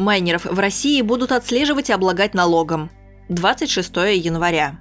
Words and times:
Майнеров 0.00 0.46
в 0.46 0.58
России 0.58 1.02
будут 1.02 1.30
отслеживать 1.30 1.90
и 1.90 1.92
облагать 1.92 2.34
налогом. 2.34 2.90
26 3.28 3.94
января. 4.16 4.80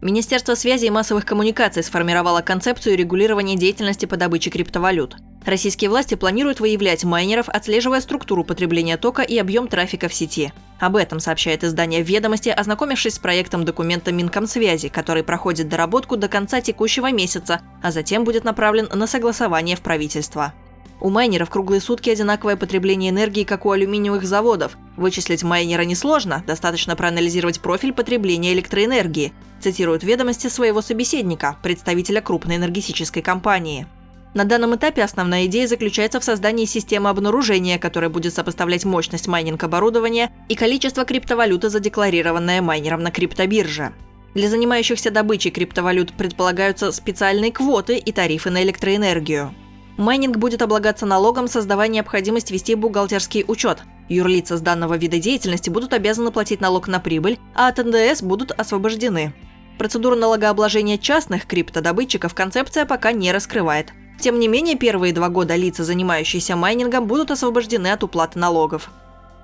Министерство 0.00 0.54
связи 0.54 0.86
и 0.86 0.90
массовых 0.90 1.26
коммуникаций 1.26 1.82
сформировало 1.82 2.40
концепцию 2.40 2.96
регулирования 2.96 3.56
деятельности 3.56 4.06
по 4.06 4.16
добыче 4.16 4.48
криптовалют. 4.48 5.16
Российские 5.44 5.90
власти 5.90 6.14
планируют 6.14 6.60
выявлять 6.60 7.04
майнеров, 7.04 7.48
отслеживая 7.48 8.00
структуру 8.00 8.44
потребления 8.44 8.96
тока 8.96 9.22
и 9.22 9.36
объем 9.38 9.66
трафика 9.66 10.08
в 10.08 10.14
сети. 10.14 10.52
Об 10.78 10.94
этом 10.94 11.18
сообщает 11.18 11.64
издание 11.64 12.02
«Ведомости», 12.02 12.48
ознакомившись 12.48 13.14
с 13.14 13.18
проектом 13.18 13.64
документа 13.64 14.12
Минкомсвязи, 14.12 14.88
который 14.88 15.24
проходит 15.24 15.68
доработку 15.68 16.16
до 16.16 16.28
конца 16.28 16.60
текущего 16.60 17.10
месяца, 17.10 17.60
а 17.82 17.90
затем 17.90 18.22
будет 18.24 18.44
направлен 18.44 18.88
на 18.92 19.06
согласование 19.08 19.74
в 19.74 19.80
правительство. 19.80 20.54
У 21.00 21.10
майнеров 21.10 21.50
круглые 21.50 21.80
сутки 21.80 22.10
одинаковое 22.10 22.56
потребление 22.56 23.10
энергии, 23.10 23.44
как 23.44 23.66
у 23.66 23.70
алюминиевых 23.70 24.24
заводов. 24.24 24.76
Вычислить 24.96 25.44
майнера 25.44 25.82
несложно, 25.82 26.42
достаточно 26.46 26.96
проанализировать 26.96 27.60
профиль 27.60 27.92
потребления 27.92 28.52
электроэнергии, 28.52 29.32
цитируют 29.60 30.02
ведомости 30.02 30.48
своего 30.48 30.82
собеседника, 30.82 31.56
представителя 31.62 32.20
крупной 32.20 32.56
энергетической 32.56 33.22
компании. 33.22 33.86
На 34.34 34.44
данном 34.44 34.76
этапе 34.76 35.02
основная 35.02 35.46
идея 35.46 35.66
заключается 35.66 36.20
в 36.20 36.24
создании 36.24 36.64
системы 36.66 37.10
обнаружения, 37.10 37.78
которая 37.78 38.10
будет 38.10 38.34
сопоставлять 38.34 38.84
мощность 38.84 39.26
майнинг-оборудования 39.26 40.30
и 40.48 40.54
количество 40.54 41.04
криптовалюты, 41.04 41.70
задекларированное 41.70 42.60
майнером 42.60 43.02
на 43.02 43.10
криптобирже. 43.10 43.92
Для 44.34 44.48
занимающихся 44.48 45.10
добычей 45.10 45.50
криптовалют 45.50 46.12
предполагаются 46.12 46.92
специальные 46.92 47.50
квоты 47.50 47.96
и 47.96 48.12
тарифы 48.12 48.50
на 48.50 48.62
электроэнергию. 48.62 49.54
Майнинг 49.98 50.36
будет 50.36 50.62
облагаться 50.62 51.06
налогом, 51.06 51.48
создавая 51.48 51.88
необходимость 51.88 52.52
вести 52.52 52.76
бухгалтерский 52.76 53.44
учет. 53.48 53.80
Юрлица 54.08 54.56
с 54.56 54.60
данного 54.60 54.96
вида 54.96 55.18
деятельности 55.18 55.70
будут 55.70 55.92
обязаны 55.92 56.30
платить 56.30 56.60
налог 56.60 56.86
на 56.86 57.00
прибыль, 57.00 57.40
а 57.52 57.66
от 57.66 57.78
НДС 57.78 58.22
будут 58.22 58.52
освобождены. 58.52 59.34
Процедуру 59.76 60.14
налогообложения 60.14 60.98
частных 60.98 61.46
криптодобытчиков 61.46 62.32
концепция 62.32 62.86
пока 62.86 63.10
не 63.10 63.32
раскрывает. 63.32 63.92
Тем 64.20 64.38
не 64.38 64.46
менее, 64.46 64.76
первые 64.76 65.12
два 65.12 65.28
года 65.30 65.56
лица, 65.56 65.82
занимающиеся 65.82 66.54
майнингом, 66.54 67.08
будут 67.08 67.32
освобождены 67.32 67.88
от 67.88 68.04
уплаты 68.04 68.38
налогов. 68.38 68.90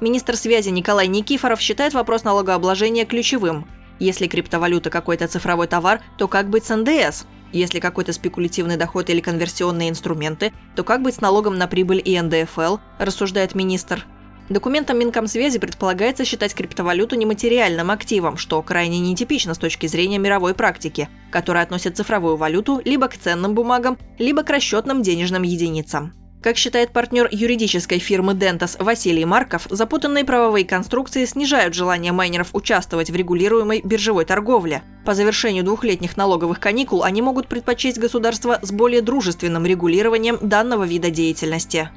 Министр 0.00 0.36
связи 0.36 0.68
Николай 0.68 1.08
Никифоров 1.08 1.60
считает 1.60 1.94
вопрос 1.94 2.22
налогообложения 2.22 3.06
ключевым. 3.06 3.66
Если 3.98 4.28
криптовалюта 4.28 4.90
какой-то 4.90 5.26
цифровой 5.26 5.66
товар, 5.66 6.00
то 6.16 6.28
как 6.28 6.48
быть 6.48 6.64
с 6.64 6.74
НДС? 6.74 7.26
Если 7.54 7.78
какой-то 7.78 8.12
спекулятивный 8.12 8.76
доход 8.76 9.08
или 9.10 9.20
конверсионные 9.20 9.88
инструменты, 9.88 10.52
то 10.74 10.82
как 10.82 11.02
быть 11.02 11.14
с 11.14 11.20
налогом 11.20 11.56
на 11.56 11.68
прибыль 11.68 12.02
и 12.04 12.20
НДФЛ, 12.20 12.78
рассуждает 12.98 13.54
министр. 13.54 14.04
Документом 14.48 14.98
Минкомсвязи 14.98 15.60
предполагается 15.60 16.24
считать 16.24 16.52
криптовалюту 16.52 17.14
нематериальным 17.14 17.92
активом, 17.92 18.38
что 18.38 18.60
крайне 18.60 18.98
нетипично 18.98 19.54
с 19.54 19.58
точки 19.58 19.86
зрения 19.86 20.18
мировой 20.18 20.52
практики, 20.52 21.08
которая 21.30 21.62
относит 21.62 21.96
цифровую 21.96 22.36
валюту 22.36 22.82
либо 22.84 23.06
к 23.06 23.16
ценным 23.16 23.54
бумагам, 23.54 23.98
либо 24.18 24.42
к 24.42 24.50
расчетным 24.50 25.02
денежным 25.02 25.44
единицам. 25.44 26.12
Как 26.44 26.58
считает 26.58 26.90
партнер 26.90 27.26
юридической 27.32 27.98
фирмы 27.98 28.34
Dentас 28.34 28.76
Василий 28.78 29.24
Марков, 29.24 29.66
запутанные 29.70 30.26
правовые 30.26 30.66
конструкции 30.66 31.24
снижают 31.24 31.72
желание 31.72 32.12
майнеров 32.12 32.50
участвовать 32.52 33.08
в 33.08 33.16
регулируемой 33.16 33.80
биржевой 33.82 34.26
торговле. 34.26 34.82
По 35.06 35.14
завершению 35.14 35.64
двухлетних 35.64 36.18
налоговых 36.18 36.60
каникул 36.60 37.02
они 37.02 37.22
могут 37.22 37.48
предпочесть 37.48 37.96
государство 37.96 38.58
с 38.60 38.72
более 38.72 39.00
дружественным 39.00 39.64
регулированием 39.64 40.36
данного 40.42 40.84
вида 40.84 41.08
деятельности. 41.08 41.88